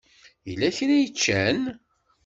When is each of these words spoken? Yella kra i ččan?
Yella 0.49 0.69
kra 0.77 0.93
i 0.97 1.09
ččan? 1.13 1.59